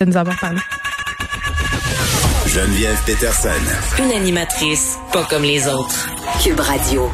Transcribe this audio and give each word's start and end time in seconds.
de 0.00 0.06
nous 0.06 0.16
avoir 0.16 0.38
parlé. 0.40 0.58
Geneviève 2.46 2.98
Peterson. 3.04 3.50
Une 3.98 4.12
animatrice 4.12 4.98
pas 5.12 5.24
comme 5.28 5.42
les 5.42 5.68
autres. 5.68 6.08
Cube 6.42 6.58
Radio. 6.58 7.10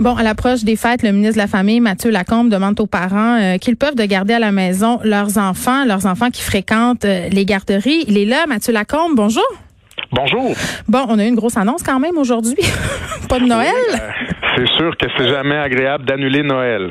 Bon, 0.00 0.16
à 0.16 0.24
l'approche 0.24 0.64
des 0.64 0.74
fêtes, 0.74 1.04
le 1.04 1.12
ministre 1.12 1.34
de 1.34 1.38
la 1.38 1.46
Famille, 1.46 1.78
Mathieu 1.78 2.10
Lacombe, 2.10 2.48
demande 2.48 2.80
aux 2.80 2.86
parents 2.86 3.40
euh, 3.40 3.58
qu'ils 3.58 3.76
peuvent 3.76 3.94
de 3.94 4.04
garder 4.04 4.34
à 4.34 4.40
la 4.40 4.50
maison 4.50 4.98
leurs 5.04 5.38
enfants, 5.38 5.84
leurs 5.84 6.06
enfants 6.06 6.30
qui 6.30 6.42
fréquentent 6.42 7.04
euh, 7.04 7.28
les 7.28 7.44
garderies. 7.44 8.04
Il 8.08 8.18
est 8.18 8.24
là, 8.24 8.44
Mathieu 8.48 8.72
Lacombe. 8.72 9.14
Bonjour. 9.14 9.44
Bonjour. 10.10 10.52
Bon, 10.88 11.06
on 11.08 11.18
a 11.20 11.24
eu 11.24 11.28
une 11.28 11.36
grosse 11.36 11.56
annonce 11.56 11.84
quand 11.84 12.00
même 12.00 12.18
aujourd'hui. 12.18 12.56
Pas 13.28 13.38
de 13.38 13.46
Noël? 13.46 13.72
Euh, 13.92 13.98
c'est 14.56 14.68
sûr 14.76 14.96
que 14.96 15.06
c'est 15.16 15.28
jamais 15.28 15.56
agréable 15.56 16.04
d'annuler 16.06 16.42
Noël. 16.42 16.90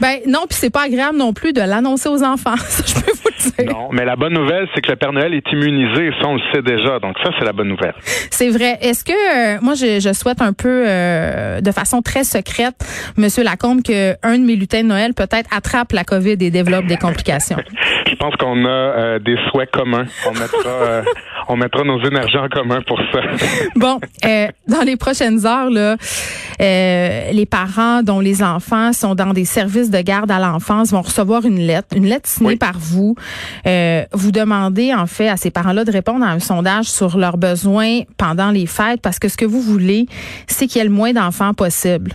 Ben 0.00 0.20
non, 0.26 0.46
puis 0.48 0.58
c'est 0.58 0.70
pas 0.70 0.82
agréable 0.82 1.16
non 1.16 1.32
plus 1.32 1.52
de 1.52 1.60
l'annoncer 1.60 2.08
aux 2.08 2.22
enfants. 2.22 2.56
Ça, 2.68 2.82
je 2.86 2.94
peux 2.94 3.12
vous. 3.12 3.27
Non, 3.68 3.88
mais 3.92 4.04
la 4.04 4.16
bonne 4.16 4.34
nouvelle, 4.34 4.66
c'est 4.74 4.80
que 4.80 4.90
le 4.90 4.96
Père 4.96 5.12
Noël 5.12 5.34
est 5.34 5.44
immunisé. 5.52 6.10
Ça, 6.20 6.28
on 6.28 6.34
le 6.34 6.40
sait 6.52 6.62
déjà. 6.62 6.98
Donc 6.98 7.16
ça, 7.22 7.30
c'est 7.38 7.44
la 7.44 7.52
bonne 7.52 7.68
nouvelle. 7.68 7.94
C'est 8.30 8.48
vrai. 8.48 8.78
Est-ce 8.80 9.04
que 9.04 9.12
euh, 9.12 9.58
moi, 9.60 9.74
je, 9.74 10.00
je, 10.00 10.12
souhaite 10.12 10.40
un 10.40 10.52
peu, 10.52 10.84
euh, 10.86 11.60
de 11.60 11.72
façon 11.72 12.02
très 12.02 12.24
secrète, 12.24 12.76
Monsieur 13.16 13.44
Lacombe, 13.44 13.82
que 13.82 14.14
un 14.22 14.38
de 14.38 14.44
mes 14.44 14.56
lutins 14.56 14.82
de 14.82 14.88
Noël 14.88 15.14
peut-être 15.14 15.48
attrape 15.54 15.92
la 15.92 16.04
COVID 16.04 16.36
et 16.40 16.50
développe 16.50 16.86
des 16.86 16.96
complications? 16.96 17.58
je 18.06 18.14
pense 18.16 18.34
qu'on 18.36 18.64
a 18.64 18.68
euh, 18.68 19.18
des 19.18 19.36
souhaits 19.50 19.70
communs. 19.70 20.06
On 20.26 20.32
mettra, 20.32 21.02
on 21.48 21.56
mettra 21.56 21.84
nos 21.84 22.02
énergies 22.04 22.38
en 22.38 22.48
commun 22.48 22.80
pour 22.86 23.00
ça. 23.12 23.20
bon, 23.76 24.00
dans 24.68 24.82
les 24.84 24.96
prochaines 24.96 25.46
heures, 25.46 25.70
là. 25.70 25.96
Euh, 26.60 27.30
les 27.32 27.46
parents 27.46 28.02
dont 28.02 28.20
les 28.20 28.42
enfants 28.42 28.92
sont 28.92 29.14
dans 29.14 29.32
des 29.32 29.44
services 29.44 29.90
de 29.90 30.00
garde 30.00 30.30
à 30.30 30.38
l'enfance 30.38 30.90
vont 30.90 31.02
recevoir 31.02 31.44
une 31.44 31.58
lettre, 31.58 31.96
une 31.96 32.06
lettre 32.06 32.28
signée 32.28 32.56
par 32.56 32.78
vous. 32.78 33.14
Euh, 33.66 34.04
vous 34.12 34.32
demandez 34.32 34.92
en 34.92 35.06
fait 35.06 35.28
à 35.28 35.36
ces 35.36 35.50
parents-là 35.50 35.84
de 35.84 35.92
répondre 35.92 36.24
à 36.24 36.30
un 36.30 36.40
sondage 36.40 36.86
sur 36.86 37.18
leurs 37.18 37.36
besoins 37.36 38.00
pendant 38.16 38.50
les 38.50 38.66
fêtes 38.66 39.00
parce 39.00 39.18
que 39.18 39.28
ce 39.28 39.36
que 39.36 39.44
vous 39.44 39.60
voulez, 39.60 40.06
c'est 40.46 40.66
qu'il 40.66 40.78
y 40.78 40.82
ait 40.82 40.88
le 40.88 40.94
moins 40.94 41.12
d'enfants 41.12 41.54
possible. 41.54 42.12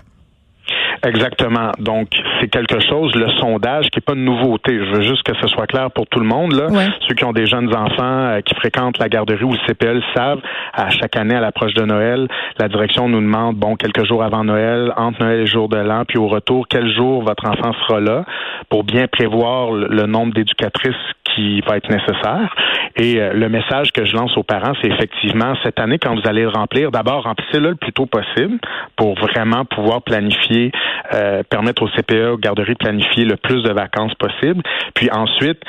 Exactement. 1.03 1.71
Donc, 1.79 2.07
c'est 2.39 2.47
quelque 2.47 2.79
chose, 2.79 3.13
le 3.15 3.29
sondage, 3.39 3.89
qui 3.89 3.97
n'est 3.97 4.03
pas 4.03 4.13
de 4.13 4.19
nouveauté. 4.19 4.79
Je 4.79 4.95
veux 4.95 5.01
juste 5.01 5.23
que 5.23 5.35
ce 5.41 5.47
soit 5.47 5.67
clair 5.67 5.91
pour 5.91 6.07
tout 6.07 6.19
le 6.19 6.25
monde. 6.25 6.53
Là. 6.53 6.67
Ceux 7.07 7.15
qui 7.15 7.25
ont 7.25 7.33
des 7.33 7.45
jeunes 7.45 7.73
enfants 7.75 8.03
euh, 8.03 8.41
qui 8.41 8.55
fréquentent 8.55 8.97
la 8.99 9.09
garderie 9.09 9.43
ou 9.43 9.51
le 9.51 9.59
CPL 9.67 10.01
savent, 10.15 10.39
à 10.73 10.89
chaque 10.89 11.17
année, 11.17 11.35
à 11.35 11.41
l'approche 11.41 11.73
de 11.73 11.83
Noël, 11.83 12.27
la 12.57 12.69
direction 12.69 13.09
nous 13.09 13.19
demande, 13.19 13.57
bon, 13.57 13.75
quelques 13.75 14.05
jours 14.05 14.23
avant 14.23 14.43
Noël, 14.43 14.93
entre 14.95 15.19
Noël 15.23 15.37
et 15.37 15.41
le 15.41 15.45
jour 15.45 15.67
de 15.67 15.77
l'an, 15.77 16.03
puis 16.07 16.17
au 16.17 16.27
retour, 16.27 16.67
quel 16.69 16.89
jour 16.93 17.21
votre 17.23 17.45
enfant 17.45 17.73
sera 17.85 17.99
là, 17.99 18.23
pour 18.69 18.83
bien 18.83 19.07
prévoir 19.07 19.71
le 19.71 20.05
nombre 20.05 20.33
d'éducatrices 20.33 20.95
qui 21.33 21.61
va 21.61 21.77
être 21.77 21.89
nécessaire. 21.89 22.53
Et 22.95 23.19
euh, 23.19 23.33
le 23.33 23.49
message 23.49 23.91
que 23.91 24.05
je 24.05 24.15
lance 24.15 24.37
aux 24.37 24.43
parents, 24.43 24.73
c'est 24.81 24.89
effectivement, 24.89 25.55
cette 25.63 25.79
année, 25.79 25.97
quand 25.97 26.13
vous 26.15 26.27
allez 26.27 26.43
le 26.43 26.49
remplir, 26.49 26.91
d'abord, 26.91 27.23
remplissez-le 27.23 27.69
le 27.69 27.75
plus 27.75 27.93
tôt 27.93 28.05
possible 28.05 28.59
pour 28.95 29.15
vraiment 29.15 29.65
pouvoir 29.65 30.01
planifier, 30.01 30.71
euh, 31.13 31.43
permettre 31.49 31.83
au 31.83 31.89
CPE, 31.89 32.33
aux 32.33 32.37
garderies, 32.37 32.73
de 32.73 32.77
planifier 32.77 33.25
le 33.25 33.35
plus 33.35 33.63
de 33.63 33.71
vacances 33.71 34.13
possible. 34.15 34.61
Puis 34.93 35.09
ensuite, 35.11 35.59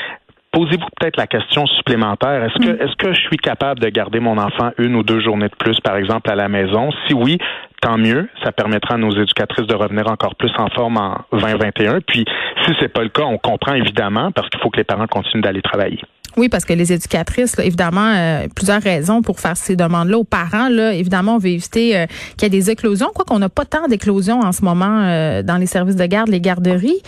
posez-vous 0.55 0.87
peut-être 0.99 1.17
la 1.17 1.27
question 1.27 1.67
supplémentaire. 1.67 2.45
Est-ce 2.45 2.65
que, 2.65 2.73
mm. 2.73 2.83
est-ce 2.83 2.97
que 2.97 3.13
je 3.13 3.21
suis 3.21 3.37
capable 3.37 3.81
de 3.81 3.89
garder 3.89 4.21
mon 4.21 4.39
enfant 4.39 4.71
une 4.79 4.95
ou 4.95 5.03
deux 5.03 5.21
journées 5.21 5.49
de 5.49 5.57
plus, 5.57 5.79
par 5.81 5.97
exemple, 5.97 6.31
à 6.31 6.35
la 6.35 6.49
maison? 6.49 6.91
Si 7.07 7.15
oui, 7.15 7.39
tant 7.85 7.99
mieux. 7.99 8.29
Ça 8.43 8.51
permettra 8.51 8.95
à 8.95 8.99
nos 8.99 9.11
éducatrices 9.11 9.67
de 9.67 9.75
revenir 9.75 10.11
encore 10.11 10.35
plus 10.37 10.51
en 10.59 10.69
forme 10.69 10.97
en 10.97 11.19
2021. 11.33 12.01
Puis, 12.01 12.25
si 12.65 12.73
c'est 12.81 12.89
pas 12.89 13.03
le 13.03 13.11
cas, 13.11 13.25
on 13.25 13.39
comprend 13.39 13.75
évidemment 13.75 14.33
parce 14.33 14.49
qu'il 14.49 14.61
faut 14.61 14.71
que 14.71 14.79
les 14.79 14.85
parents 14.85 15.07
continuent 15.07 15.43
d'aller 15.43 15.63
travailler. 15.63 16.01
Oui, 16.37 16.49
parce 16.49 16.65
que 16.65 16.73
les 16.73 16.93
éducatrices, 16.93 17.57
évidemment, 17.61 18.13
euh, 18.17 18.49
plusieurs 18.57 18.83
raisons 18.83 19.23
pour 19.23 19.39
faire 19.39 19.57
ces 19.57 19.77
demandes-là 19.77 20.19
aux 20.19 20.25
parents. 20.25 20.69
Là, 20.69 20.93
évidemment, 20.93 21.37
on 21.37 21.39
veut 21.39 21.51
éviter 21.51 21.97
euh, 21.97 22.07
qu'il 22.37 22.43
y 22.43 22.47
ait 22.47 22.61
des 22.61 22.71
éclosions. 22.71 23.11
Quoi 23.15 23.25
qu'on 23.25 23.39
n'a 23.39 23.49
pas 23.49 23.65
tant 23.65 23.87
d'éclosions 23.87 24.41
en 24.41 24.51
ce 24.51 24.65
moment 24.65 25.03
euh, 25.03 25.43
dans 25.43 25.59
les 25.59 25.67
services 25.67 25.97
de 25.97 26.07
garde, 26.07 26.29
les 26.29 26.41
garderies. 26.41 27.03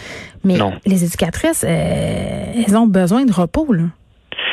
Mais 0.44 0.58
les 0.84 1.04
éducatrices, 1.04 1.64
elles 1.64 2.76
ont 2.76 2.86
besoin 2.86 3.24
de 3.24 3.32
repos. 3.32 3.72
Là. 3.72 3.84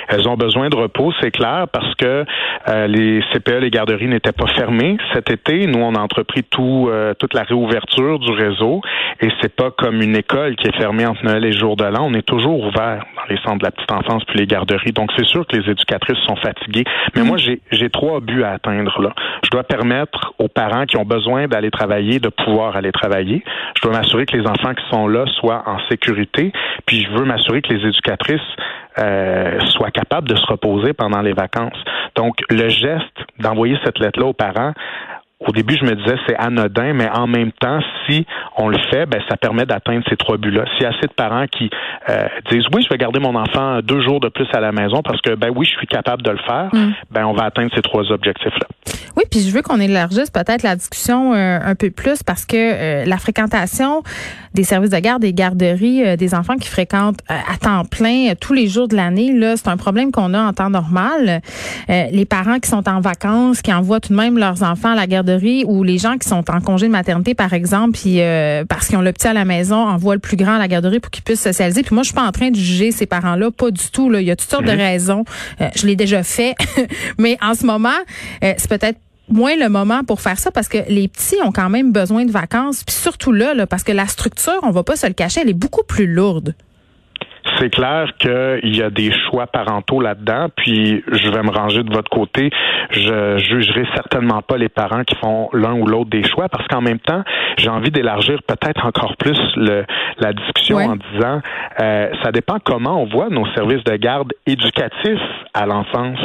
Elles 0.07 0.27
ont 0.27 0.35
besoin 0.35 0.69
de 0.69 0.75
repos, 0.75 1.13
c'est 1.21 1.31
clair, 1.31 1.65
parce 1.71 1.93
que 1.95 2.25
euh, 2.69 2.87
les 2.87 3.21
CPE, 3.33 3.59
les 3.61 3.69
garderies 3.69 4.07
n'étaient 4.07 4.31
pas 4.31 4.47
fermées 4.47 4.97
cet 5.13 5.29
été. 5.29 5.67
Nous, 5.67 5.79
on 5.79 5.95
a 5.95 5.99
entrepris 5.99 6.43
euh, 6.59 7.13
toute 7.13 7.33
la 7.33 7.43
réouverture 7.43 8.19
du 8.19 8.31
réseau 8.31 8.81
et 9.21 9.29
c'est 9.41 9.53
pas 9.53 9.71
comme 9.71 10.01
une 10.01 10.15
école 10.15 10.55
qui 10.55 10.67
est 10.67 10.77
fermée 10.77 11.05
entre 11.05 11.23
Noël 11.23 11.45
et 11.45 11.51
jour 11.51 11.75
de 11.75 11.85
l'an. 11.85 12.07
On 12.09 12.13
est 12.13 12.25
toujours 12.25 12.59
ouvert 12.59 13.05
dans 13.15 13.33
les 13.33 13.39
centres 13.41 13.59
de 13.59 13.65
la 13.65 13.71
petite 13.71 13.91
enfance 13.91 14.23
puis 14.25 14.39
les 14.39 14.47
garderies. 14.47 14.91
Donc, 14.91 15.11
c'est 15.17 15.25
sûr 15.25 15.45
que 15.47 15.55
les 15.57 15.69
éducatrices 15.69 16.19
sont 16.27 16.35
fatiguées. 16.35 16.83
Mais 17.15 17.23
moi, 17.23 17.37
j'ai, 17.37 17.61
j'ai 17.71 17.89
trois 17.89 18.19
buts 18.19 18.43
à 18.43 18.51
atteindre 18.51 19.01
là. 19.01 19.13
Je 19.43 19.49
dois 19.49 19.63
permettre 19.63 20.33
aux 20.39 20.47
parents 20.47 20.85
qui 20.85 20.97
ont 20.97 21.05
besoin 21.05 21.47
d'aller 21.47 21.71
travailler 21.71 22.19
de 22.19 22.29
pouvoir 22.29 22.75
aller 22.75 22.91
travailler. 22.91 23.43
Je 23.75 23.81
dois 23.81 23.97
m'assurer 23.97 24.25
que 24.25 24.37
les 24.37 24.47
enfants 24.47 24.73
qui 24.73 24.83
sont 24.89 25.07
là 25.07 25.25
soient 25.39 25.63
en 25.65 25.77
sécurité. 25.89 26.51
Puis, 26.85 27.03
je 27.03 27.17
veux 27.17 27.25
m'assurer 27.25 27.61
que 27.61 27.73
les 27.73 27.87
éducatrices 27.87 28.41
euh, 28.99 29.59
soient 29.71 29.91
capables 29.91 30.27
de 30.27 30.35
se 30.35 30.45
reposer 30.45 30.93
pendant 30.93 31.21
les 31.21 31.33
vacances. 31.33 31.77
Donc, 32.15 32.35
le 32.49 32.69
geste 32.69 33.17
d'envoyer 33.39 33.77
cette 33.83 33.99
lettre-là 33.99 34.27
aux 34.27 34.33
parents, 34.33 34.73
au 35.47 35.51
début, 35.51 35.75
je 35.79 35.85
me 35.85 35.95
disais 35.95 36.15
c'est 36.27 36.35
anodin, 36.37 36.93
mais 36.93 37.09
en 37.09 37.27
même 37.27 37.51
temps, 37.51 37.79
si 38.05 38.25
on 38.57 38.69
le 38.69 38.77
fait, 38.89 39.05
ben 39.05 39.21
ça 39.29 39.37
permet 39.37 39.65
d'atteindre 39.65 40.03
ces 40.09 40.15
trois 40.15 40.37
buts-là. 40.37 40.65
S'il 40.73 40.83
y 40.83 40.85
a 40.85 40.89
assez 40.89 41.07
de 41.07 41.13
parents 41.13 41.45
qui 41.47 41.69
euh, 42.09 42.27
disent 42.49 42.65
oui, 42.73 42.83
je 42.83 42.89
vais 42.89 42.97
garder 42.97 43.19
mon 43.19 43.35
enfant 43.35 43.79
deux 43.81 44.01
jours 44.01 44.19
de 44.19 44.29
plus 44.29 44.47
à 44.53 44.59
la 44.59 44.71
maison 44.71 45.01
parce 45.03 45.21
que 45.21 45.35
ben 45.35 45.49
oui, 45.55 45.65
je 45.65 45.77
suis 45.77 45.87
capable 45.87 46.21
de 46.21 46.31
le 46.31 46.37
faire, 46.37 46.69
mm. 46.71 46.93
ben 47.11 47.25
on 47.25 47.33
va 47.33 47.45
atteindre 47.45 47.71
ces 47.75 47.81
trois 47.81 48.09
objectifs-là. 48.11 48.67
Oui, 49.15 49.23
puis 49.29 49.41
je 49.41 49.51
veux 49.53 49.61
qu'on 49.61 49.79
élargisse 49.79 50.31
peut-être 50.31 50.63
la 50.63 50.75
discussion 50.75 51.33
euh, 51.33 51.59
un 51.63 51.75
peu 51.75 51.91
plus 51.91 52.23
parce 52.23 52.45
que 52.45 52.55
euh, 52.57 53.05
la 53.05 53.17
fréquentation 53.17 54.01
des 54.53 54.63
services 54.63 54.91
de 54.91 54.99
garde, 54.99 55.21
des 55.21 55.33
garderies, 55.33 56.15
des 56.15 56.35
enfants 56.35 56.57
qui 56.57 56.69
fréquentent 56.69 57.21
à 57.27 57.57
temps 57.57 57.85
plein 57.85 58.33
tous 58.39 58.53
les 58.53 58.67
jours 58.67 58.87
de 58.87 58.95
l'année, 58.95 59.33
là, 59.33 59.57
c'est 59.57 59.67
un 59.67 59.77
problème 59.77 60.11
qu'on 60.11 60.35
a 60.35 60.39
en 60.39 60.53
temps 60.53 60.69
normal. 60.69 61.41
les 61.89 62.25
parents 62.25 62.59
qui 62.59 62.69
sont 62.69 62.87
en 62.87 63.01
vacances, 63.01 63.63
qui 63.63 63.73
envoient 63.73 63.99
tout 63.99 64.13
de 64.13 64.17
même 64.17 64.37
leurs 64.37 64.61
enfants 64.61 64.91
à 64.91 64.95
la 64.95 65.07
garderie 65.07 65.32
ou 65.67 65.83
les 65.83 65.97
gens 65.97 66.17
qui 66.17 66.27
sont 66.27 66.49
en 66.49 66.61
congé 66.61 66.87
de 66.87 66.91
maternité, 66.91 67.33
par 67.33 67.53
exemple, 67.53 67.97
puis 67.97 68.21
euh, 68.21 68.65
parce 68.65 68.87
qu'ils 68.87 68.97
ont 68.97 69.01
le 69.01 69.11
petit 69.11 69.27
à 69.27 69.33
la 69.33 69.45
maison, 69.45 69.75
envoient 69.75 70.15
le 70.15 70.19
plus 70.19 70.37
grand 70.37 70.55
à 70.55 70.59
la 70.59 70.67
garderie 70.67 70.99
pour 70.99 71.11
qu'il 71.11 71.23
puisse 71.23 71.41
socialiser. 71.41 71.83
Puis 71.83 71.93
moi, 71.93 72.03
je 72.03 72.07
suis 72.07 72.15
pas 72.15 72.25
en 72.25 72.31
train 72.31 72.49
de 72.49 72.55
juger 72.55 72.91
ces 72.91 73.05
parents-là, 73.05 73.51
pas 73.51 73.71
du 73.71 73.89
tout. 73.91 74.09
Là. 74.09 74.21
Il 74.21 74.27
y 74.27 74.31
a 74.31 74.35
toutes 74.35 74.49
sortes 74.49 74.65
de 74.65 74.71
mhm. 74.71 74.77
raisons. 74.77 75.25
Euh, 75.61 75.69
je 75.75 75.87
l'ai 75.87 75.95
déjà 75.95 76.23
fait, 76.23 76.55
mais 77.17 77.37
en 77.41 77.53
ce 77.55 77.65
moment, 77.65 77.89
euh, 78.43 78.53
c'est 78.57 78.69
peut-être 78.69 78.99
moins 79.29 79.55
le 79.55 79.69
moment 79.69 80.03
pour 80.03 80.21
faire 80.21 80.37
ça 80.37 80.51
parce 80.51 80.67
que 80.67 80.77
les 80.89 81.07
petits 81.07 81.37
ont 81.43 81.51
quand 81.51 81.69
même 81.69 81.91
besoin 81.91 82.25
de 82.25 82.31
vacances, 82.31 82.83
puis 82.83 82.95
surtout 82.95 83.31
là, 83.31 83.53
là 83.53 83.65
parce 83.65 83.83
que 83.83 83.91
la 83.91 84.07
structure, 84.07 84.59
on 84.63 84.71
va 84.71 84.83
pas 84.83 84.95
se 84.95 85.07
le 85.07 85.13
cacher, 85.13 85.41
elle 85.41 85.49
est 85.49 85.53
beaucoup 85.53 85.83
plus 85.83 86.07
lourde 86.07 86.55
c'est 87.63 87.69
clair 87.69 88.09
qu'il 88.19 88.75
y 88.75 88.81
a 88.81 88.89
des 88.89 89.11
choix 89.11 89.47
parentaux 89.47 90.01
là-dedans, 90.01 90.47
puis 90.55 91.01
je 91.09 91.29
vais 91.29 91.43
me 91.43 91.49
ranger 91.49 91.83
de 91.83 91.93
votre 91.93 92.09
côté. 92.09 92.49
Je 92.91 93.37
jugerai 93.37 93.85
certainement 93.95 94.41
pas 94.41 94.57
les 94.57 94.67
parents 94.67 95.03
qui 95.03 95.15
font 95.15 95.49
l'un 95.53 95.73
ou 95.73 95.87
l'autre 95.87 96.09
des 96.09 96.23
choix, 96.23 96.49
parce 96.49 96.67
qu'en 96.67 96.81
même 96.81 96.99
temps, 96.99 97.23
j'ai 97.57 97.69
envie 97.69 97.91
d'élargir 97.91 98.43
peut-être 98.43 98.85
encore 98.85 99.15
plus 99.17 99.39
le, 99.55 99.85
la 100.19 100.33
discussion 100.33 100.77
en 100.77 100.95
disant, 100.95 101.39
euh, 101.79 102.09
ça 102.21 102.31
dépend 102.31 102.57
comment 102.63 103.01
on 103.01 103.05
voit 103.05 103.29
nos 103.29 103.45
services 103.53 103.83
de 103.85 103.95
garde 103.95 104.33
éducatifs 104.45 105.21
à 105.53 105.65
l'enfance. 105.65 106.19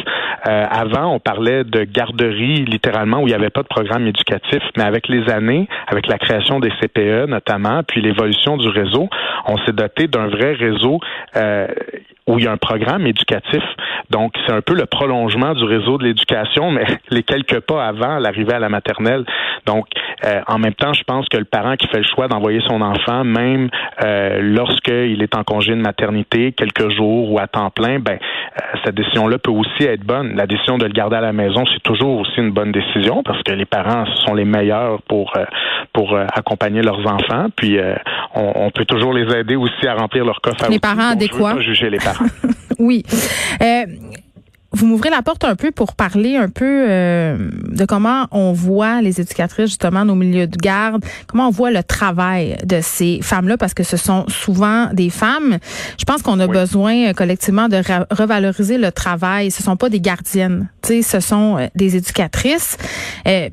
Euh, 0.47 0.66
avant, 0.71 1.15
on 1.15 1.19
parlait 1.19 1.65
de 1.65 1.84
garderie, 1.84 2.65
littéralement, 2.65 3.19
où 3.19 3.27
il 3.27 3.31
n'y 3.31 3.34
avait 3.34 3.50
pas 3.50 3.62
de 3.62 3.69
programme 3.69 4.06
éducatif, 4.06 4.62
mais 4.77 4.84
avec 4.84 5.09
les 5.09 5.28
années, 5.31 5.69
avec 5.87 6.06
la 6.06 6.19
création 6.19 6.61
des 6.61 6.71
CPE 6.81 7.28
notamment, 7.28 7.83
puis 7.83 8.00
l'évolution 8.00 8.56
du 8.56 8.69
réseau, 8.69 9.09
on 9.47 9.56
s'est 9.59 9.72
doté 9.72 10.06
d'un 10.06 10.28
vrai 10.28 10.53
réseau 10.55 11.00
euh, 11.37 11.67
où 12.28 12.38
il 12.38 12.44
y 12.44 12.49
a 12.49 12.53
un 12.53 12.59
programme 12.59 13.06
éducatif. 13.06 13.62
Donc, 14.11 14.34
c'est 14.47 14.53
un 14.53 14.61
peu 14.61 14.75
le 14.75 14.87
prolongement 14.87 15.55
du 15.55 15.64
réseau 15.64 15.99
de 15.99 16.05
l'éducation, 16.05 16.70
mais 16.73 16.85
les 17.11 17.23
quelques 17.23 17.61
pas 17.61 17.85
avant 17.85 18.19
l'arrivée 18.19 18.55
à 18.55 18.58
la 18.58 18.69
maternelle. 18.69 19.25
Donc, 19.67 19.87
euh, 20.25 20.41
en 20.47 20.58
même 20.58 20.75
temps, 20.75 20.93
je 20.93 21.03
pense 21.05 21.29
que 21.29 21.37
le 21.37 21.44
parent 21.44 21.76
qui 21.76 21.88
fait 21.88 21.99
le 21.99 22.06
choix 22.14 22.29
d'envoyer 22.29 22.61
son 22.67 22.81
enfant, 22.81 23.25
même 23.25 23.70
euh, 24.05 24.41
lorsqu'il 24.43 25.23
est 25.23 25.35
en 25.35 25.44
congé 25.44 25.73
de 25.73 25.81
maternité, 25.81 26.53
quelques 26.53 26.91
jours 26.91 27.32
ou 27.32 27.38
à 27.38 27.47
temps 27.47 27.70
plein, 27.70 27.99
ben, 27.99 28.19
cette 28.84 28.94
décision-là 28.94 29.38
peut 29.38 29.50
aussi 29.50 29.84
être 29.84 30.05
bonne. 30.05 30.34
La 30.37 30.46
décision 30.46 30.78
de 30.78 30.84
le 30.84 30.93
garder 30.93 31.16
à 31.16 31.20
la 31.20 31.32
maison, 31.32 31.64
c'est 31.72 31.82
toujours 31.82 32.19
aussi 32.20 32.38
une 32.38 32.50
bonne 32.50 32.72
décision 32.72 33.22
parce 33.22 33.43
que 33.43 33.52
les 33.52 33.66
parents 33.66 34.05
sont 34.26 34.34
les 34.34 34.44
meilleurs 34.44 35.02
pour 35.02 35.32
pour 35.93 36.16
accompagner 36.16 36.82
leurs 36.82 37.06
enfants. 37.06 37.46
Puis, 37.56 37.78
on, 38.34 38.70
peut 38.70 38.84
toujours 38.84 39.12
les 39.12 39.34
aider 39.34 39.56
aussi 39.56 39.87
à 39.87 39.94
remplir 39.94 40.25
leur 40.25 40.40
coffre 40.40 40.64
à 40.64 40.69
Les 40.69 40.78
parents 40.78 41.10
adéquats. 41.12 41.60
juger 41.60 41.90
les 41.90 41.99
parents. 41.99 42.26
oui. 42.78 43.02
Euh, 43.60 43.84
vous 44.79 44.87
m'ouvrez 44.87 45.11
la 45.11 45.23
porte 45.23 45.45
un 45.45 45.57
peu 45.57 45.73
pour 45.73 45.95
parler 45.95 46.37
un 46.37 46.49
peu 46.49 46.87
euh, 46.89 47.51
de 47.69 47.85
comment 47.85 48.29
on 48.31 48.53
voit 48.53 49.03
les 49.03 49.21
éducatrices 49.21 49.71
justement 49.71 50.05
nos 50.05 50.15
milieux 50.15 50.47
de 50.47 50.57
garde, 50.57 51.05
comment 51.27 51.49
on 51.49 51.51
voit 51.51 51.73
le 51.73 51.83
travail 51.83 52.57
de 52.65 52.79
ces 52.81 53.19
femmes-là, 53.21 53.57
parce 53.57 53.75
que 53.75 53.83
ce 53.83 53.97
sont 53.97 54.27
souvent 54.29 54.87
des 54.93 55.11
femmes. 55.11 55.59
Je 55.99 56.05
pense 56.05 56.23
qu'on 56.23 56.39
a 56.39 56.47
besoin 56.47 57.09
euh, 57.09 57.13
collectivement 57.13 57.69
de 57.69 57.83
revaloriser 58.15 58.79
le 58.79 58.93
travail. 58.93 59.51
Ce 59.51 59.65
sont 59.65 59.77
pas 59.77 59.89
des 59.89 60.01
gardiennes, 60.01 60.69
tu 60.83 61.03
sais, 61.03 61.03
ce 61.03 61.27
sont 61.27 61.59
euh, 61.59 61.67
des 61.75 61.97
éducatrices. 61.97 62.77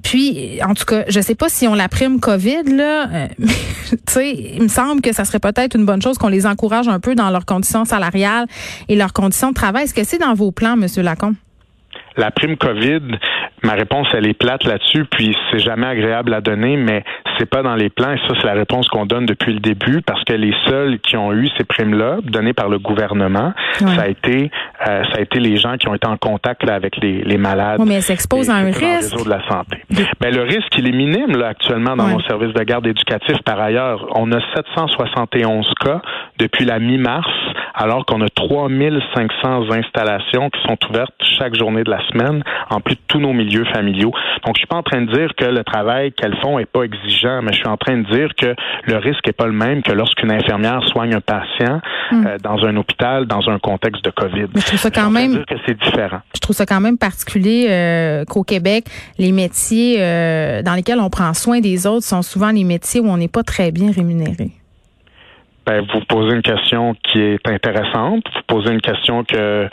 puis, 0.03 0.59
en 0.63 0.75
tout 0.75 0.85
cas, 0.85 1.05
je 1.07 1.19
sais 1.21 1.35
pas 1.35 1.49
si 1.49 1.67
on 1.67 1.73
la 1.73 1.89
prime 1.89 2.19
COVID 2.19 2.75
là, 2.75 3.29
tu 3.39 3.97
sais, 4.07 4.31
il 4.31 4.61
me 4.61 4.67
semble 4.67 5.01
que 5.01 5.11
ça 5.11 5.25
serait 5.25 5.39
peut-être 5.39 5.75
une 5.75 5.85
bonne 5.85 6.03
chose 6.03 6.19
qu'on 6.19 6.27
les 6.27 6.45
encourage 6.45 6.87
un 6.87 6.99
peu 6.99 7.15
dans 7.15 7.31
leurs 7.31 7.45
conditions 7.45 7.83
salariales 7.83 8.45
et 8.89 8.95
leurs 8.95 9.13
conditions 9.13 9.49
de 9.49 9.55
travail. 9.55 9.85
Est-ce 9.85 9.93
que 9.95 10.03
c'est 10.03 10.19
dans 10.19 10.35
vos 10.35 10.51
plans, 10.51 10.77
Monsieur 10.77 11.01
La 12.17 12.31
prime 12.31 12.55
COVID, 12.55 13.01
ma 13.63 13.73
réponse, 13.73 14.07
elle 14.13 14.27
est 14.27 14.33
plate 14.33 14.63
là-dessus, 14.63 15.05
puis 15.05 15.35
c'est 15.51 15.59
jamais 15.59 15.87
agréable 15.87 16.33
à 16.33 16.41
donner, 16.41 16.77
mais 16.77 17.03
c'est 17.37 17.49
pas 17.49 17.61
dans 17.61 17.75
les 17.75 17.89
plans, 17.89 18.13
et 18.13 18.17
ça, 18.27 18.33
c'est 18.39 18.47
la 18.47 18.53
réponse 18.53 18.87
qu'on 18.87 19.05
donne 19.05 19.25
depuis 19.25 19.53
le 19.53 19.59
début, 19.59 20.01
parce 20.01 20.23
que 20.23 20.33
les 20.33 20.53
seuls 20.65 20.99
qui 20.99 21.17
ont 21.17 21.33
eu 21.33 21.49
ces 21.57 21.65
primes-là, 21.65 22.19
données 22.23 22.53
par 22.53 22.69
le 22.69 22.79
gouvernement, 22.79 23.53
ça 23.79 24.03
a 24.03 24.07
été 24.07 24.49
euh, 24.87 25.03
ça 25.11 25.17
a 25.17 25.21
été 25.21 25.39
les 25.39 25.57
gens 25.57 25.77
qui 25.77 25.87
ont 25.87 25.95
été 25.95 26.07
en 26.07 26.17
contact 26.17 26.63
là, 26.63 26.75
avec 26.75 26.97
les, 26.97 27.21
les 27.23 27.37
malades. 27.37 27.81
mais 27.85 27.95
elles 27.95 28.01
s'exposent 28.01 28.49
à 28.49 28.55
un 28.55 28.65
risque. 28.65 28.81
réseau 28.81 29.23
de 29.23 29.29
la 29.29 29.47
santé. 29.47 29.83
Ben, 30.19 30.33
le 30.33 30.43
risque, 30.43 30.77
il 30.77 30.87
est 30.87 30.91
minime 30.91 31.37
là, 31.37 31.47
actuellement 31.47 31.95
dans 31.95 32.07
nos 32.07 32.21
services 32.21 32.53
de 32.53 32.63
garde 32.63 32.85
éducatifs. 32.87 33.41
Par 33.43 33.59
ailleurs, 33.59 34.05
on 34.15 34.31
a 34.31 34.39
771 34.55 35.67
cas 35.83 36.01
depuis 36.39 36.65
la 36.65 36.79
mi-mars, 36.79 37.29
alors 37.73 38.05
qu'on 38.05 38.21
a 38.21 38.29
3500 38.29 39.71
installations 39.71 40.49
qui 40.49 40.61
sont 40.67 40.77
ouvertes 40.89 41.13
chaque 41.39 41.55
journée 41.55 41.83
de 41.83 41.91
la 41.91 42.05
semaine, 42.07 42.43
en 42.69 42.79
plus 42.79 42.95
de 42.95 43.01
tous 43.07 43.19
nos 43.19 43.33
milieux 43.33 43.65
familiaux. 43.73 44.11
Donc, 44.45 44.55
je 44.55 44.59
suis 44.59 44.67
pas 44.67 44.77
en 44.77 44.83
train 44.83 45.01
de 45.01 45.11
dire 45.11 45.35
que 45.35 45.45
le 45.45 45.63
travail 45.63 46.11
qu'elles 46.11 46.37
font 46.41 46.59
est 46.59 46.65
pas 46.65 46.83
exigeant, 46.83 47.41
mais 47.41 47.51
je 47.53 47.57
suis 47.57 47.67
en 47.67 47.77
train 47.77 47.97
de 47.97 48.07
dire 48.15 48.29
que 48.35 48.55
le 48.85 48.97
risque 48.97 49.27
est 49.27 49.37
pas 49.37 49.47
le 49.47 49.53
même 49.53 49.81
que 49.81 49.91
lorsqu'une 49.91 50.31
infirmière 50.31 50.83
soigne 50.87 51.15
un 51.15 51.21
patient 51.21 51.81
hmm. 52.11 52.27
euh, 52.27 52.37
dans 52.41 52.65
un 52.65 52.75
hôpital, 52.77 53.25
dans 53.25 53.49
un 53.49 53.59
contexte 53.59 54.03
de 54.03 54.11
COVID. 54.11 54.47
Je 54.75 54.81
trouve 54.81 54.93
ça 54.93 55.01
quand 55.01 55.11
même. 55.11 55.31
Dire 55.31 55.45
que 55.45 55.55
c'est 55.65 55.77
différent. 55.77 56.19
Je 56.33 56.39
trouve 56.39 56.55
ça 56.55 56.65
quand 56.65 56.81
même 56.81 56.97
particulier 56.97 57.67
euh, 57.69 58.25
qu'au 58.25 58.43
Québec, 58.43 58.85
les 59.17 59.31
métiers 59.31 59.97
euh, 59.99 60.61
dans 60.61 60.73
lesquels 60.73 60.99
on 60.99 61.09
prend 61.09 61.33
soin 61.33 61.59
des 61.59 61.87
autres 61.87 62.05
sont 62.05 62.21
souvent 62.21 62.51
les 62.51 62.63
métiers 62.63 62.99
où 62.99 63.07
on 63.07 63.17
n'est 63.17 63.27
pas 63.27 63.43
très 63.43 63.71
bien 63.71 63.91
rémunéré. 63.91 64.51
Ben, 65.65 65.83
vous 65.91 66.01
posez 66.07 66.35
une 66.35 66.43
question 66.43 66.95
qui 67.03 67.19
est 67.19 67.47
intéressante. 67.47 68.23
Vous 68.35 68.41
posez 68.47 68.71
une 68.71 68.81
question 68.81 69.23
que 69.23 69.67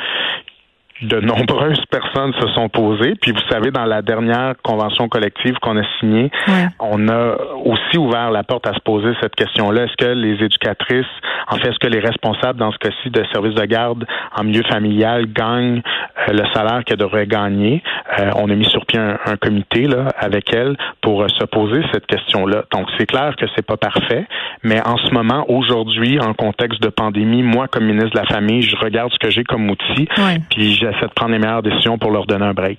de 1.02 1.20
nombreuses 1.20 1.84
personnes 1.90 2.32
se 2.40 2.48
sont 2.54 2.68
posées. 2.68 3.14
Puis 3.20 3.32
vous 3.32 3.40
savez, 3.50 3.70
dans 3.70 3.84
la 3.84 4.02
dernière 4.02 4.54
convention 4.62 5.08
collective 5.08 5.54
qu'on 5.60 5.76
a 5.76 5.82
signée, 5.98 6.30
on 6.78 7.08
a 7.08 7.36
aussi 7.64 7.98
ouvert 7.98 8.30
la 8.30 8.42
porte 8.42 8.66
à 8.66 8.74
se 8.74 8.80
poser 8.80 9.12
cette 9.20 9.34
question-là. 9.34 9.84
Est-ce 9.84 9.96
que 9.96 10.12
les 10.12 10.42
éducatrices, 10.44 11.06
en 11.48 11.56
fait, 11.56 11.68
est-ce 11.68 11.78
que 11.78 11.88
les 11.88 12.00
responsables 12.00 12.58
dans 12.58 12.72
ce 12.72 12.78
cas-ci 12.78 13.10
de 13.10 13.24
services 13.32 13.54
de 13.54 13.64
garde 13.64 14.06
en 14.36 14.44
milieu 14.44 14.62
familial 14.64 15.26
gagnent 15.26 15.82
euh, 16.28 16.32
le 16.32 16.44
salaire 16.52 16.84
qu'elles 16.84 16.98
devraient 16.98 17.26
gagner? 17.26 17.82
Euh, 18.18 18.30
on 18.36 18.50
a 18.50 18.54
mis 18.54 18.66
sur 18.66 18.84
pied 18.86 18.98
un, 19.00 19.36
comité 19.40 19.86
là 19.86 20.08
avec 20.18 20.52
elles 20.52 20.76
pour 21.00 21.22
euh, 21.22 21.28
se 21.28 21.44
poser 21.44 21.82
cette 21.92 22.06
question-là. 22.06 22.64
Donc 22.72 22.88
c'est 22.98 23.06
clair 23.06 23.34
que 23.36 23.46
c'est 23.56 23.66
pas 23.66 23.76
parfait, 23.76 24.26
mais 24.62 24.80
en 24.86 24.96
ce 24.98 25.10
moment, 25.12 25.44
aujourd'hui, 25.48 26.20
en 26.20 26.34
contexte 26.34 26.82
de 26.82 26.88
pandémie, 26.88 27.42
moi 27.42 27.68
comme 27.68 27.84
ministre 27.84 28.10
de 28.10 28.18
la 28.18 28.26
Famille, 28.26 28.62
je 28.62 28.76
regarde 28.76 29.10
ce 29.12 29.18
que 29.18 29.30
j'ai 29.30 29.44
comme 29.44 29.68
outil, 29.70 30.08
puis 30.50 30.74
je 30.74 30.91
essaie 30.92 31.06
de 31.06 31.14
prendre 31.14 31.32
les 31.32 31.38
meilleures 31.38 31.62
décisions 31.62 31.98
pour 31.98 32.10
leur 32.10 32.26
donner 32.26 32.44
un 32.44 32.54
break. 32.54 32.78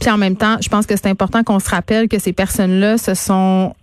Puis 0.00 0.10
en 0.10 0.16
même 0.16 0.36
temps, 0.36 0.56
je 0.60 0.68
pense 0.68 0.86
que 0.86 0.96
c'est 0.96 1.08
important 1.08 1.42
qu'on 1.42 1.58
se 1.58 1.70
rappelle 1.70 2.08
que 2.08 2.18
ces 2.18 2.32
personnes-là, 2.32 2.98
ce 2.98 3.14
sont 3.14 3.74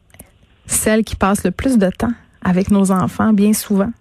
celles 0.65 1.03
qui 1.03 1.15
passent 1.15 1.43
le 1.43 1.51
plus 1.51 1.77
de 1.77 1.89
temps 1.89 2.13
avec 2.43 2.71
nos 2.71 2.91
enfants, 2.91 3.33
bien 3.33 3.53
souvent. 3.53 3.91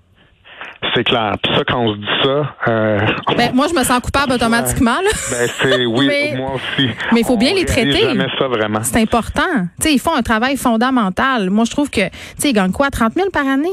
C'est 0.94 1.04
clair. 1.04 1.32
Puis 1.42 1.52
ça, 1.54 1.62
quand 1.66 1.80
on 1.80 1.94
se 1.94 1.98
dit 1.98 2.06
ça. 2.22 2.54
Euh, 2.68 3.00
ben, 3.36 3.54
moi, 3.54 3.66
je 3.68 3.74
me 3.74 3.82
sens 3.82 4.00
coupable 4.00 4.32
automatiquement. 4.32 4.96
Là. 4.96 5.10
Ben, 5.30 5.48
c'est, 5.60 5.86
oui, 5.86 6.08
moi 6.36 6.54
aussi. 6.54 6.88
Mais 7.12 7.20
il 7.20 7.26
faut 7.26 7.36
bien 7.36 7.54
les 7.54 7.64
traiter. 7.64 8.06
ça, 8.38 8.48
vraiment. 8.48 8.82
C'est 8.82 9.00
important. 9.00 9.42
Ils 9.84 9.98
font 9.98 10.14
un 10.14 10.22
travail 10.22 10.56
fondamental. 10.56 11.50
Moi, 11.50 11.64
je 11.64 11.70
trouve 11.70 11.90
que, 11.90 12.08
tu 12.08 12.16
sais, 12.38 12.50
ils 12.50 12.52
gagnent 12.52 12.72
quoi, 12.72 12.90
30 12.90 13.14
000 13.14 13.30
par 13.30 13.46
année? 13.46 13.68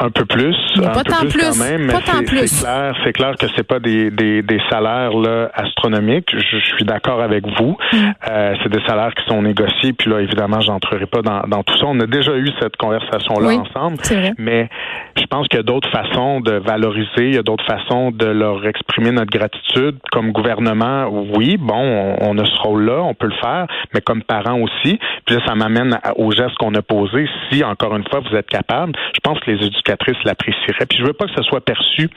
Un 0.00 0.10
peu 0.10 0.24
plus. 0.24 0.54
pas 0.76 0.90
peu 0.90 1.02
tant 1.02 1.26
plus, 1.26 1.58
quand 1.58 1.64
même, 1.64 1.86
mais 1.86 1.94
c'est 1.94 2.60
clair, 2.60 2.94
c'est 3.04 3.12
clair 3.12 3.34
que 3.36 3.46
c'est 3.56 3.66
pas 3.66 3.80
des, 3.80 4.12
des, 4.12 4.42
des 4.42 4.60
salaires 4.70 5.10
là, 5.10 5.50
astronomiques. 5.54 6.28
Je, 6.32 6.58
suis 6.76 6.84
d'accord 6.84 7.20
avec 7.20 7.44
vous. 7.58 7.76
Mm. 7.92 7.96
Euh, 8.30 8.54
c'est 8.62 8.68
des 8.68 8.80
salaires 8.86 9.12
qui 9.14 9.24
sont 9.26 9.42
négociés. 9.42 9.92
Puis 9.92 10.08
là, 10.08 10.20
évidemment, 10.20 10.60
j'entrerai 10.60 11.06
pas 11.06 11.22
dans, 11.22 11.40
dans 11.48 11.64
tout 11.64 11.76
ça. 11.78 11.86
On 11.86 11.98
a 11.98 12.06
déjà 12.06 12.36
eu 12.36 12.48
cette 12.60 12.76
conversation 12.76 13.40
là 13.40 13.58
ensemble. 13.58 13.96
Mais 14.38 14.68
je 15.16 15.26
pense 15.26 15.48
qu'il 15.48 15.58
y 15.58 15.60
a 15.60 15.64
d'autres 15.64 15.90
façons 15.90 16.40
de 16.40 16.52
valoriser. 16.52 17.28
Il 17.30 17.34
y 17.34 17.38
a 17.38 17.42
d'autres 17.42 17.66
façons 17.66 18.12
de 18.12 18.26
leur 18.26 18.64
exprimer 18.66 19.10
notre 19.10 19.36
gratitude. 19.36 19.98
Comme 20.12 20.30
gouvernement, 20.30 21.08
oui, 21.34 21.56
bon, 21.58 22.16
on, 22.20 22.38
a 22.38 22.44
ce 22.44 22.62
rôle-là, 22.62 23.02
on 23.02 23.14
peut 23.14 23.26
le 23.26 23.36
faire, 23.40 23.66
mais 23.94 24.00
comme 24.00 24.22
parents 24.22 24.60
aussi. 24.60 25.00
Puis 25.26 25.34
là, 25.34 25.42
ça 25.44 25.56
m'amène 25.56 25.98
au 26.16 26.30
geste 26.30 26.54
qu'on 26.58 26.74
a 26.74 26.82
posé. 26.82 27.28
Si 27.50 27.64
encore 27.64 27.96
une 27.96 28.04
fois 28.08 28.20
vous 28.20 28.36
êtes 28.36 28.48
capable, 28.48 28.92
je 29.14 29.20
pense 29.20 29.40
que 29.40 29.50
les 29.50 29.66
éducateurs 29.66 29.87
l'apprécierait. 30.24 30.86
Puis 30.86 30.98
je 30.98 31.04
veux 31.04 31.12
pas 31.12 31.26
que 31.26 31.34
ce 31.36 31.42
soit 31.42 31.60
perçu, 31.60 32.08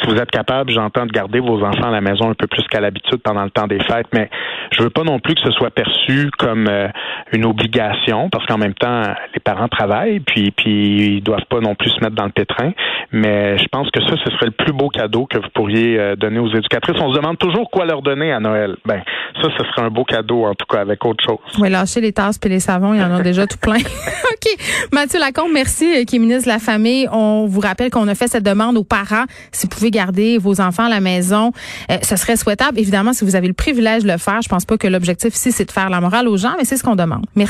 si 0.00 0.06
vous 0.06 0.16
êtes 0.16 0.30
capable, 0.30 0.72
j'entends, 0.72 1.06
de 1.06 1.12
garder 1.12 1.40
vos 1.40 1.62
enfants 1.62 1.88
à 1.88 1.90
la 1.90 2.00
maison 2.00 2.30
un 2.30 2.34
peu 2.34 2.46
plus 2.46 2.62
qu'à 2.68 2.80
l'habitude 2.80 3.18
pendant 3.22 3.44
le 3.44 3.50
temps 3.50 3.66
des 3.66 3.80
fêtes, 3.80 4.08
mais 4.12 4.30
je 4.72 4.82
veux 4.82 4.90
pas 4.90 5.02
non 5.02 5.18
plus 5.18 5.34
que 5.34 5.42
ce 5.42 5.50
soit 5.52 5.70
perçu 5.70 6.30
comme 6.38 6.68
euh, 6.68 6.88
une 7.32 7.44
obligation, 7.44 8.28
parce 8.30 8.46
qu'en 8.46 8.58
même 8.58 8.74
temps, 8.74 9.02
les 9.34 9.40
parents 9.40 9.68
travaillent, 9.68 10.20
puis, 10.20 10.50
puis 10.50 11.16
ils 11.16 11.22
doivent 11.22 11.46
pas 11.48 11.60
non 11.60 11.74
plus 11.74 11.90
se 11.90 12.00
mettre 12.00 12.14
dans 12.14 12.24
le 12.24 12.32
pétrin. 12.32 12.72
Mais 13.12 13.58
je 13.58 13.66
pense 13.70 13.90
que 13.90 14.00
ça, 14.02 14.16
ce 14.24 14.30
serait 14.32 14.46
le 14.46 14.52
plus 14.52 14.72
beau 14.72 14.88
cadeau 14.88 15.26
que 15.26 15.38
vous 15.38 15.48
pourriez 15.54 15.98
euh, 15.98 16.16
donner 16.16 16.38
aux 16.38 16.50
éducatrices. 16.50 17.00
On 17.00 17.12
se 17.12 17.16
demande 17.16 17.38
toujours 17.38 17.70
quoi 17.70 17.84
leur 17.84 18.02
donner 18.02 18.32
à 18.32 18.40
Noël. 18.40 18.76
Ben, 18.84 19.02
ça, 19.40 19.48
ce 19.56 19.64
serait 19.64 19.82
un 19.82 19.90
beau 19.90 20.04
cadeau, 20.04 20.44
en 20.44 20.54
tout 20.54 20.66
cas, 20.66 20.80
avec 20.80 21.04
autre 21.04 21.24
chose. 21.24 21.38
Oui, 21.58 21.70
lâcher 21.70 22.00
les 22.00 22.12
tasses 22.12 22.38
et 22.44 22.48
les 22.48 22.60
savons, 22.60 22.94
il 22.94 23.00
y 23.00 23.04
en 23.04 23.12
a 23.14 23.22
déjà 23.22 23.46
tout 23.46 23.58
plein. 23.58 23.78
OK. 24.42 24.56
Mathieu 24.92 25.18
Lacombe, 25.18 25.50
merci, 25.52 25.84
euh, 25.84 26.04
qui 26.04 26.16
est 26.16 26.18
ministre 26.18 26.44
de 26.44 26.48
la 26.48 26.58
Famille. 26.58 27.06
On 27.12 27.46
vous 27.46 27.60
rappelle 27.60 27.90
qu'on 27.90 28.08
a 28.08 28.14
fait 28.14 28.28
cette 28.28 28.44
demande 28.44 28.76
aux 28.78 28.84
parents. 28.84 29.24
Si 29.52 29.66
vous 29.66 29.68
pouvez 29.68 29.90
garder 29.90 30.38
vos 30.38 30.60
enfants 30.60 30.84
à 30.84 30.88
la 30.88 31.00
maison, 31.00 31.52
euh, 31.90 31.98
ce 32.02 32.16
serait 32.16 32.36
souhaitable. 32.36 32.78
Évidemment, 32.78 33.12
si 33.12 33.24
vous 33.24 33.36
avez 33.36 33.48
le 33.48 33.52
privilège 33.52 34.02
de 34.02 34.08
le 34.10 34.16
faire, 34.16 34.40
je 34.40 34.48
pense 34.48 34.64
pas 34.64 34.78
que 34.78 34.86
l'objectif 34.86 35.34
ici, 35.34 35.52
c'est 35.52 35.66
de 35.66 35.70
faire 35.70 35.90
la 35.90 36.00
morale 36.00 36.26
aux 36.26 36.38
gens, 36.38 36.54
mais 36.56 36.64
c'est 36.64 36.78
ce 36.78 36.82
qu'on 36.82 36.96
demande. 36.96 37.26
Merci. 37.36 37.48